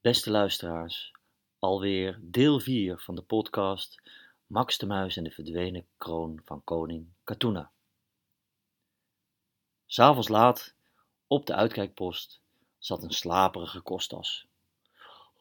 Beste 0.00 0.30
luisteraars, 0.30 1.12
alweer 1.58 2.18
deel 2.22 2.60
4 2.60 2.98
van 2.98 3.14
de 3.14 3.22
podcast 3.22 4.02
Max 4.46 4.78
de 4.78 4.86
Muis 4.86 5.16
en 5.16 5.24
de 5.24 5.30
verdwenen 5.30 5.86
kroon 5.96 6.40
van 6.44 6.64
koning 6.64 7.06
Katuna. 7.24 7.70
S'avonds 9.86 10.28
laat, 10.28 10.74
op 11.26 11.46
de 11.46 11.54
uitkijkpost, 11.54 12.40
zat 12.78 13.02
een 13.02 13.10
slaperige 13.10 13.80
kostas. 13.80 14.46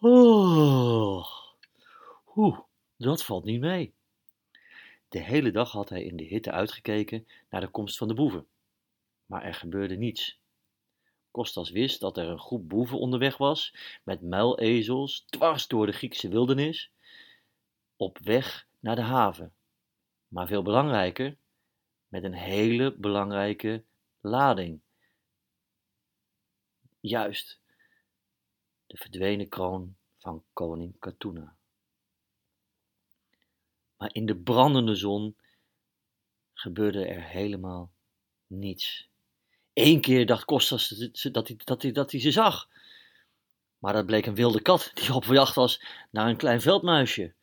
Oh, 0.00 1.26
oeh, 2.36 2.58
dat 2.96 3.24
valt 3.24 3.44
niet 3.44 3.60
mee. 3.60 3.92
De 5.08 5.20
hele 5.20 5.50
dag 5.50 5.72
had 5.72 5.88
hij 5.88 6.02
in 6.02 6.16
de 6.16 6.24
hitte 6.24 6.50
uitgekeken 6.50 7.26
naar 7.50 7.60
de 7.60 7.68
komst 7.68 7.96
van 7.96 8.08
de 8.08 8.14
boeven, 8.14 8.46
maar 9.26 9.42
er 9.42 9.54
gebeurde 9.54 9.96
niets. 9.96 10.38
Kostas 11.36 11.70
wist 11.70 12.00
dat 12.00 12.16
er 12.16 12.28
een 12.28 12.38
groep 12.38 12.68
boeven 12.68 12.98
onderweg 12.98 13.36
was, 13.36 13.74
met 14.04 14.22
muilezels, 14.22 15.24
dwars 15.26 15.66
door 15.66 15.86
de 15.86 15.92
Griekse 15.92 16.28
wildernis, 16.28 16.90
op 17.96 18.18
weg 18.18 18.66
naar 18.80 18.96
de 18.96 19.02
haven. 19.02 19.54
Maar 20.28 20.46
veel 20.46 20.62
belangrijker, 20.62 21.36
met 22.08 22.24
een 22.24 22.34
hele 22.34 22.94
belangrijke 22.96 23.84
lading. 24.20 24.80
Juist, 27.00 27.60
de 28.86 28.96
verdwenen 28.96 29.48
kroon 29.48 29.96
van 30.18 30.44
koning 30.52 30.98
Katuna. 30.98 31.56
Maar 33.96 34.14
in 34.14 34.26
de 34.26 34.36
brandende 34.36 34.94
zon 34.94 35.36
gebeurde 36.54 37.06
er 37.06 37.22
helemaal 37.22 37.92
niets. 38.46 39.14
Eén 39.76 40.00
keer 40.00 40.26
dacht 40.26 40.44
Kostas 40.44 40.88
dat 41.32 41.48
hij, 41.48 41.56
dat, 41.64 41.82
hij, 41.82 41.92
dat 41.92 42.10
hij 42.10 42.20
ze 42.20 42.30
zag. 42.30 42.68
Maar 43.78 43.92
dat 43.92 44.06
bleek 44.06 44.26
een 44.26 44.34
wilde 44.34 44.60
kat 44.60 44.90
die 44.94 45.14
op 45.14 45.24
jacht 45.24 45.54
was 45.54 45.82
naar 46.10 46.28
een 46.28 46.36
klein 46.36 46.60
veldmuisje. 46.60 47.34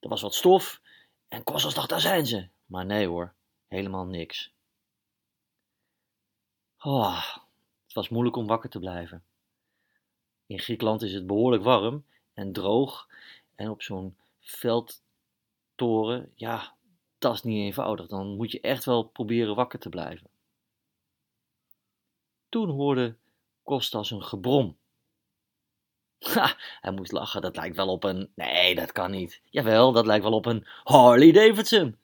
Er 0.00 0.08
was 0.08 0.20
wat 0.20 0.34
stof 0.34 0.80
en 1.28 1.44
Kostas 1.44 1.74
dacht, 1.74 1.88
daar 1.88 2.00
zijn 2.00 2.26
ze. 2.26 2.48
Maar 2.66 2.86
nee 2.86 3.06
hoor, 3.06 3.34
helemaal 3.66 4.04
niks. 4.04 4.52
Oh, 6.78 7.36
het 7.84 7.92
was 7.94 8.08
moeilijk 8.08 8.36
om 8.36 8.46
wakker 8.46 8.70
te 8.70 8.78
blijven. 8.78 9.22
In 10.46 10.58
Griekenland 10.58 11.02
is 11.02 11.12
het 11.12 11.26
behoorlijk 11.26 11.62
warm 11.62 12.04
en 12.34 12.52
droog. 12.52 13.08
En 13.54 13.70
op 13.70 13.82
zo'n 13.82 14.16
veldtoren, 14.40 16.32
ja, 16.34 16.74
dat 17.18 17.34
is 17.34 17.42
niet 17.42 17.64
eenvoudig. 17.64 18.06
Dan 18.06 18.36
moet 18.36 18.52
je 18.52 18.60
echt 18.60 18.84
wel 18.84 19.02
proberen 19.02 19.54
wakker 19.54 19.78
te 19.78 19.88
blijven. 19.88 20.30
Toen 22.48 22.70
hoorde 22.70 23.16
Kostas 23.62 24.10
een 24.10 24.22
gebrom. 24.22 24.76
Ha, 26.18 26.56
hij 26.80 26.92
moest 26.92 27.12
lachen, 27.12 27.40
dat 27.40 27.56
lijkt 27.56 27.76
wel 27.76 27.88
op 27.88 28.04
een... 28.04 28.30
Nee, 28.34 28.74
dat 28.74 28.92
kan 28.92 29.10
niet. 29.10 29.40
Jawel, 29.44 29.92
dat 29.92 30.06
lijkt 30.06 30.24
wel 30.24 30.32
op 30.32 30.46
een 30.46 30.66
Harley 30.84 31.32
Davidson. 31.32 31.96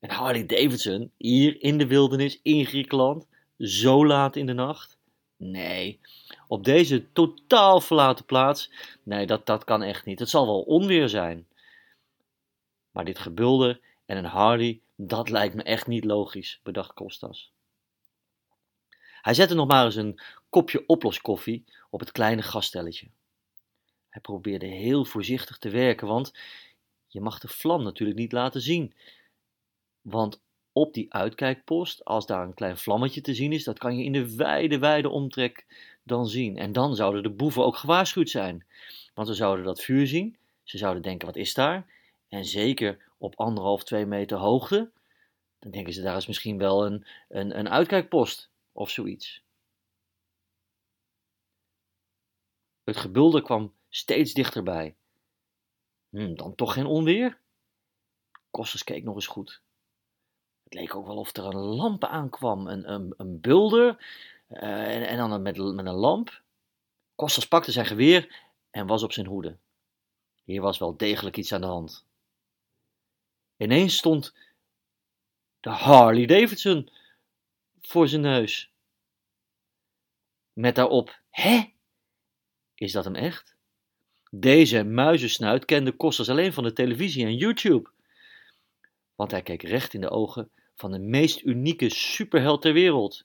En 0.00 0.10
Harley 0.10 0.46
Davidson, 0.46 1.12
hier 1.16 1.62
in 1.62 1.78
de 1.78 1.86
wildernis, 1.86 2.40
in 2.42 2.66
Griekenland, 2.66 3.26
zo 3.58 4.06
laat 4.06 4.36
in 4.36 4.46
de 4.46 4.52
nacht? 4.52 4.98
Nee, 5.36 6.00
op 6.48 6.64
deze 6.64 7.12
totaal 7.12 7.80
verlaten 7.80 8.24
plaats? 8.24 8.70
Nee, 9.02 9.26
dat, 9.26 9.46
dat 9.46 9.64
kan 9.64 9.82
echt 9.82 10.04
niet. 10.04 10.18
Het 10.18 10.28
zal 10.28 10.46
wel 10.46 10.60
onweer 10.60 11.08
zijn. 11.08 11.46
Maar 12.90 13.04
dit 13.04 13.18
gebulder 13.18 13.80
en 14.06 14.16
een 14.16 14.24
Harley, 14.24 14.80
dat 14.96 15.30
lijkt 15.30 15.54
me 15.54 15.62
echt 15.62 15.86
niet 15.86 16.04
logisch, 16.04 16.60
bedacht 16.62 16.92
Kostas. 16.92 17.52
Hij 19.24 19.34
zette 19.34 19.54
nog 19.54 19.66
maar 19.66 19.84
eens 19.84 19.96
een 19.96 20.20
kopje 20.50 20.84
oploskoffie 20.86 21.64
op 21.90 22.00
het 22.00 22.12
kleine 22.12 22.42
gasstelletje. 22.42 23.06
Hij 24.08 24.20
probeerde 24.20 24.66
heel 24.66 25.04
voorzichtig 25.04 25.58
te 25.58 25.68
werken, 25.68 26.06
want 26.06 26.34
je 27.06 27.20
mag 27.20 27.38
de 27.38 27.48
vlam 27.48 27.82
natuurlijk 27.82 28.18
niet 28.18 28.32
laten 28.32 28.60
zien. 28.60 28.94
Want 30.02 30.40
op 30.72 30.94
die 30.94 31.12
uitkijkpost, 31.12 32.04
als 32.04 32.26
daar 32.26 32.44
een 32.44 32.54
klein 32.54 32.78
vlammetje 32.78 33.20
te 33.20 33.34
zien 33.34 33.52
is, 33.52 33.64
dat 33.64 33.78
kan 33.78 33.96
je 33.96 34.04
in 34.04 34.12
de 34.12 34.36
wijde, 34.36 34.78
wijde 34.78 35.08
omtrek 35.08 35.66
dan 36.02 36.28
zien. 36.28 36.58
En 36.58 36.72
dan 36.72 36.94
zouden 36.94 37.22
de 37.22 37.30
boeven 37.30 37.64
ook 37.64 37.76
gewaarschuwd 37.76 38.30
zijn. 38.30 38.66
Want 39.14 39.28
ze 39.28 39.34
zouden 39.34 39.64
dat 39.64 39.82
vuur 39.82 40.06
zien, 40.06 40.36
ze 40.62 40.78
zouden 40.78 41.02
denken, 41.02 41.26
wat 41.26 41.36
is 41.36 41.54
daar? 41.54 41.86
En 42.28 42.44
zeker 42.44 42.98
op 43.18 43.34
anderhalf, 43.36 43.84
twee 43.84 44.06
meter 44.06 44.38
hoogte, 44.38 44.90
dan 45.58 45.70
denken 45.70 45.92
ze, 45.92 46.02
daar 46.02 46.16
is 46.16 46.26
misschien 46.26 46.58
wel 46.58 46.86
een, 46.86 47.06
een, 47.28 47.58
een 47.58 47.68
uitkijkpost 47.68 48.52
of 48.74 48.90
zoiets. 48.90 49.42
Het 52.84 52.96
gebulder 52.96 53.42
kwam 53.42 53.74
steeds 53.88 54.32
dichterbij. 54.32 54.96
Hm, 56.08 56.34
dan 56.34 56.54
toch 56.54 56.72
geen 56.72 56.86
onweer? 56.86 57.40
Kostas 58.50 58.84
keek 58.84 59.04
nog 59.04 59.14
eens 59.14 59.26
goed. 59.26 59.62
Het 60.64 60.74
leek 60.74 60.94
ook 60.94 61.06
wel 61.06 61.16
of 61.16 61.36
er 61.36 61.44
een 61.44 61.56
lamp 61.56 62.04
aankwam, 62.04 62.66
een, 62.66 62.92
een, 62.92 63.14
een 63.16 63.40
bulder 63.40 64.04
uh, 64.48 64.96
en, 64.96 65.06
en, 65.08 65.16
dan 65.16 65.42
met, 65.42 65.56
met 65.56 65.86
een 65.86 65.94
lamp. 65.94 66.42
Kostas 67.14 67.48
pakte 67.48 67.72
zijn 67.72 67.86
geweer 67.86 68.42
en 68.70 68.86
was 68.86 69.02
op 69.02 69.12
zijn 69.12 69.26
hoede. 69.26 69.58
Hier 70.44 70.60
was 70.60 70.78
wel 70.78 70.96
degelijk 70.96 71.36
iets 71.36 71.52
aan 71.52 71.60
de 71.60 71.66
hand. 71.66 72.06
Ineens 73.56 73.96
stond 73.96 74.34
de 75.60 75.70
Harley 75.70 76.26
Davidson 76.26 76.90
voor 77.86 78.08
zijn 78.08 78.20
neus. 78.20 78.72
Met 80.52 80.74
daarop: 80.74 81.20
Hè? 81.30 81.72
Is 82.74 82.92
dat 82.92 83.04
hem 83.04 83.14
echt? 83.14 83.56
Deze 84.30 84.84
muizensnuit 84.84 85.64
kende 85.64 85.92
Kostas 85.92 86.30
alleen 86.30 86.52
van 86.52 86.64
de 86.64 86.72
televisie 86.72 87.24
en 87.24 87.36
YouTube. 87.36 87.90
Want 89.14 89.30
hij 89.30 89.42
keek 89.42 89.62
recht 89.62 89.94
in 89.94 90.00
de 90.00 90.10
ogen 90.10 90.50
van 90.74 90.90
de 90.90 90.98
meest 90.98 91.42
unieke 91.42 91.88
superheld 91.88 92.62
ter 92.62 92.72
wereld. 92.72 93.24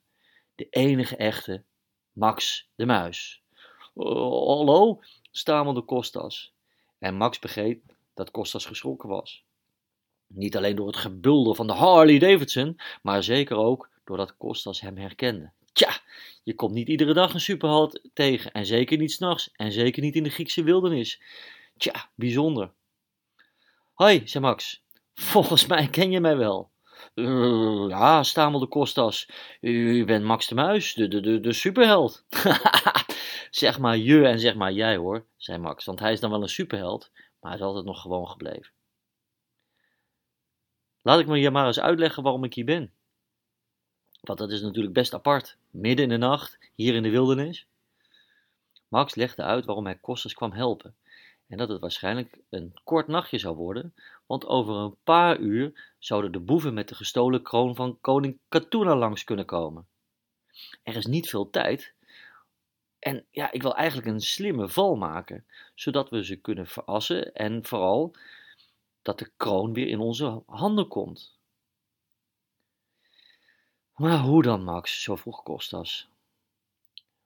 De 0.56 0.68
enige 0.70 1.16
echte 1.16 1.64
Max 2.12 2.70
de 2.76 2.86
Muis. 2.86 3.42
Oh, 3.94 4.48
hallo, 4.48 5.02
stamelde 5.32 5.82
Kostas. 5.82 6.54
En 7.00 7.16
Max 7.16 7.40
begreep 7.40 7.84
dat 8.14 8.32
Kostas 8.32 8.66
geschrokken 8.66 9.10
was. 9.10 9.44
Niet 10.28 10.58
alleen 10.58 10.76
door 10.76 10.88
het 10.88 10.96
gebulder 10.96 11.56
van 11.56 11.68
de 11.68 11.74
Harley 11.74 12.20
Davidson, 12.20 12.80
maar 13.02 13.24
zeker 13.24 13.58
ook 13.58 13.90
doordat 14.10 14.38
Kostas 14.38 14.82
hem 14.82 14.98
herkende. 14.98 15.52
Tja, 15.74 16.02
je 16.44 16.56
komt 16.56 16.74
niet 16.74 16.88
iedere 16.88 17.14
dag 17.14 17.34
een 17.34 17.40
superheld 17.40 18.10
tegen, 18.14 18.52
en 18.52 18.66
zeker 18.66 18.98
niet 18.98 19.12
s'nachts, 19.12 19.52
en 19.52 19.72
zeker 19.72 20.02
niet 20.02 20.16
in 20.16 20.24
de 20.24 20.30
Griekse 20.30 20.64
wildernis. 20.64 21.22
Tja, 21.78 22.10
bijzonder. 22.16 22.72
Hoi, 23.94 24.22
zei 24.26 24.44
Max. 24.44 24.84
Volgens 25.14 25.66
mij 25.66 25.88
ken 25.88 26.12
je 26.12 26.20
mij 26.20 26.38
wel. 26.38 26.72
Uh, 27.16 27.90
ja, 27.90 28.24
stamelde 28.24 28.68
Kostas. 28.68 29.30
U 29.62 30.06
bent 30.06 30.24
Max 30.24 30.48
de 30.48 30.56
Muis, 30.56 30.94
de, 30.94 31.08
de, 31.08 31.20
de, 31.20 31.40
de 31.40 31.54
superheld. 31.54 32.26
zeg 33.50 33.80
maar 33.80 33.98
je 33.98 34.28
en 34.28 34.40
zeg 34.40 34.56
maar 34.56 34.72
jij 34.72 34.98
hoor, 34.98 35.26
zei 35.38 35.58
Max, 35.58 35.86
want 35.86 36.00
hij 36.00 36.12
is 36.12 36.20
dan 36.20 36.30
wel 36.30 36.42
een 36.42 36.50
superheld, 36.50 37.12
maar 37.14 37.52
hij 37.52 37.60
is 37.60 37.66
altijd 37.66 37.86
nog 37.86 38.02
gewoon 38.02 38.28
gebleven. 38.28 38.72
Laat 41.02 41.20
ik 41.20 41.28
me 41.28 41.40
je 41.40 41.52
maar 41.52 41.68
eens 41.68 41.80
uitleggen 41.80 42.24
waarom 42.24 42.44
ik 42.44 42.54
hier 42.54 42.66
ben. 42.66 42.94
Want 44.22 44.40
dat 44.40 44.52
is 44.52 44.62
natuurlijk 44.62 44.94
best 44.94 45.14
apart, 45.14 45.58
midden 45.70 46.04
in 46.04 46.10
de 46.10 46.18
nacht, 46.18 46.58
hier 46.76 46.96
in 46.96 47.04
de 47.04 47.10
wildernis. 47.10 47.68
Max 48.88 49.16
legde 49.16 49.44
uit 49.44 49.66
waarom 49.66 49.86
hij 49.86 49.96
Kostas 49.96 50.34
kwam 50.34 50.52
helpen 50.52 50.96
en 51.48 51.58
dat 51.58 51.70
het 51.70 51.82
waarschijnlijk 51.82 52.40
een 52.50 52.74
kort 52.84 53.08
nachtje 53.08 53.38
zou 53.38 53.56
worden, 53.56 53.94
want 54.26 54.46
over 54.46 54.76
een 54.76 54.96
paar 55.04 55.38
uur 55.38 55.94
zouden 56.00 56.32
de 56.32 56.40
boeven 56.40 56.74
met 56.74 56.88
de 56.88 56.96
gestolen 56.96 57.42
kroon 57.42 57.76
van 57.76 57.98
koning 58.02 58.38
Katuna 58.50 58.96
langs 58.96 59.24
kunnen 59.24 59.46
komen. 59.46 59.88
Er 60.84 60.96
is 60.96 61.06
niet 61.06 61.30
veel 61.30 61.50
tijd 61.50 61.94
en 63.00 63.26
ja, 63.32 63.52
ik 63.52 63.62
wil 63.62 63.76
eigenlijk 63.76 64.08
een 64.08 64.22
slimme 64.22 64.70
val 64.70 64.96
maken, 64.96 65.46
zodat 65.76 66.10
we 66.10 66.26
ze 66.26 66.36
kunnen 66.36 66.68
verassen 66.68 67.34
en 67.34 67.66
vooral 67.66 68.16
dat 69.02 69.20
de 69.20 69.32
kroon 69.38 69.74
weer 69.74 69.88
in 69.88 70.00
onze 70.00 70.44
handen 70.46 70.88
komt. 70.88 71.39
Maar 74.00 74.20
hoe 74.20 74.44
dan, 74.44 74.64
Max? 74.64 75.04
Zo 75.04 75.16
vroeg 75.16 75.44
Kostas. 75.44 76.10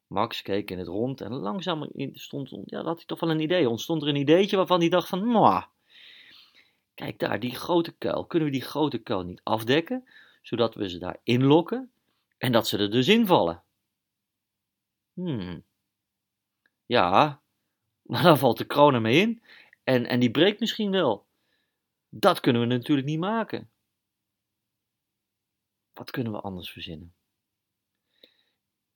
Max 0.08 0.42
keek 0.42 0.72
in 0.72 0.78
het 0.78 0.88
rond 0.88 1.22
en 1.22 1.34
langzaam 1.34 1.90
stond, 2.14 2.58
ja, 2.66 2.84
had 2.84 2.98
hij 2.98 3.06
toch 3.06 3.20
wel 3.20 3.30
een 3.30 3.40
idee. 3.40 3.70
Ontstond 3.70 4.02
er 4.02 4.08
een 4.08 4.16
ideetje 4.16 4.58
waarvan 4.58 4.80
hij 4.80 4.90
dacht 4.90 5.08
van, 5.08 5.66
kijk 6.94 7.20
daar, 7.20 7.40
die 7.40 7.56
grote 7.56 7.92
kuil. 7.92 8.26
Kunnen 8.26 8.48
we 8.48 8.54
die 8.54 8.64
grote 8.64 8.98
kuil 8.98 9.24
niet 9.24 9.42
afdekken, 9.44 10.08
zodat 10.42 10.76
we 10.76 10.90
ze 10.90 10.98
daar 10.98 11.20
inlokken 11.24 11.92
en 12.38 12.52
dat 12.52 12.68
ze 12.68 12.78
er 12.78 12.92
dus 12.92 13.08
invallen? 13.08 13.64
Hmm. 15.14 15.64
Ja, 16.86 17.42
maar 18.02 18.24
dan 18.24 18.38
valt 18.38 18.58
de 18.58 18.66
kroon 18.66 18.94
ermee 18.94 19.20
in 19.20 19.44
en, 19.84 20.06
en 20.06 20.20
die 20.20 20.32
breekt 20.32 20.60
misschien 20.60 20.92
wel. 20.92 21.26
Dat 22.10 22.40
kunnen 22.40 22.62
we 22.62 22.68
natuurlijk 22.68 23.08
niet 23.08 23.20
maken. 23.20 23.72
Wat 25.94 26.12
kunnen 26.12 26.32
we 26.32 26.42
anders 26.42 26.72
verzinnen? 26.72 27.14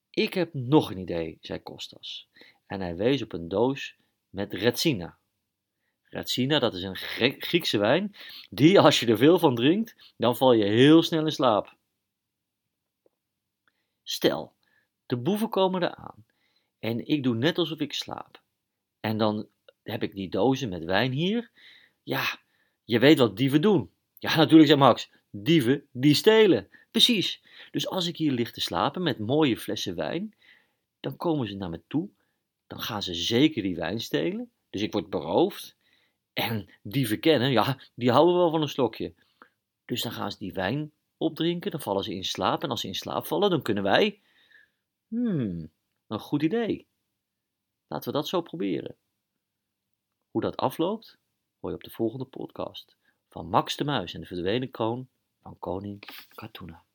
Ik 0.09 0.33
heb 0.33 0.53
nog 0.53 0.91
een 0.91 0.97
idee, 0.97 1.37
zei 1.41 1.59
Kostas. 1.59 2.29
En 2.65 2.81
hij 2.81 2.95
wees 2.95 3.21
op 3.21 3.33
een 3.33 3.47
doos 3.47 3.95
met 4.29 4.53
Retsina. 4.53 5.17
Retsina, 6.03 6.59
dat 6.59 6.73
is 6.73 6.83
een 6.83 6.95
Griekse 7.39 7.77
wijn, 7.77 8.15
die 8.49 8.79
als 8.79 8.99
je 8.99 9.05
er 9.05 9.17
veel 9.17 9.39
van 9.39 9.55
drinkt, 9.55 10.13
dan 10.17 10.37
val 10.37 10.53
je 10.53 10.65
heel 10.65 11.03
snel 11.03 11.25
in 11.25 11.31
slaap. 11.31 11.75
Stel, 14.03 14.55
de 15.05 15.17
boeven 15.17 15.49
komen 15.49 15.83
eraan 15.83 16.25
en 16.79 17.07
ik 17.07 17.23
doe 17.23 17.35
net 17.35 17.57
alsof 17.57 17.79
ik 17.79 17.93
slaap. 17.93 18.41
En 18.99 19.17
dan 19.17 19.47
heb 19.83 20.03
ik 20.03 20.13
die 20.13 20.29
dozen 20.29 20.69
met 20.69 20.83
wijn 20.83 21.11
hier. 21.11 21.51
Ja, 22.03 22.39
je 22.83 22.99
weet 22.99 23.17
wat 23.17 23.37
dieven 23.37 23.61
doen. 23.61 23.91
Ja, 24.17 24.35
natuurlijk, 24.35 24.67
zei 24.67 24.79
Max. 24.79 25.11
Dieven, 25.29 25.87
die 25.91 26.13
stelen. 26.13 26.69
Precies. 26.97 27.41
Dus 27.71 27.87
als 27.87 28.07
ik 28.07 28.17
hier 28.17 28.31
lig 28.31 28.51
te 28.51 28.61
slapen 28.61 29.03
met 29.03 29.19
mooie 29.19 29.57
flessen 29.57 29.95
wijn, 29.95 30.35
dan 30.99 31.17
komen 31.17 31.47
ze 31.47 31.55
naar 31.55 31.69
me 31.69 31.81
toe. 31.87 32.09
Dan 32.67 32.81
gaan 32.81 33.03
ze 33.03 33.13
zeker 33.13 33.61
die 33.61 33.75
wijn 33.75 33.99
stelen. 33.99 34.51
Dus 34.69 34.81
ik 34.81 34.91
word 34.91 35.09
beroofd. 35.09 35.77
En 36.33 36.69
dieven 36.81 37.19
kennen, 37.19 37.51
ja, 37.51 37.79
die 37.95 38.11
houden 38.11 38.35
wel 38.35 38.49
van 38.49 38.61
een 38.61 38.69
slokje. 38.69 39.13
Dus 39.85 40.01
dan 40.01 40.11
gaan 40.11 40.31
ze 40.31 40.37
die 40.37 40.53
wijn 40.53 40.91
opdrinken, 41.17 41.71
dan 41.71 41.81
vallen 41.81 42.03
ze 42.03 42.13
in 42.13 42.23
slaap. 42.23 42.63
En 42.63 42.69
als 42.69 42.81
ze 42.81 42.87
in 42.87 42.95
slaap 42.95 43.25
vallen, 43.25 43.49
dan 43.49 43.61
kunnen 43.61 43.83
wij. 43.83 44.21
Hmm, 45.07 45.71
een 46.07 46.19
goed 46.19 46.43
idee. 46.43 46.87
Laten 47.87 48.11
we 48.11 48.17
dat 48.17 48.27
zo 48.27 48.41
proberen. 48.41 48.95
Hoe 50.31 50.41
dat 50.41 50.57
afloopt, 50.57 51.17
hoor 51.59 51.69
je 51.69 51.75
op 51.75 51.83
de 51.83 51.91
volgende 51.91 52.25
podcast 52.25 52.97
van 53.29 53.49
Max 53.49 53.75
de 53.75 53.83
Muis 53.83 54.13
en 54.13 54.19
de 54.19 54.27
verdwenen 54.27 54.71
kroon 54.71 55.09
van 55.41 55.59
koning 55.59 56.03
Katuna. 56.35 56.85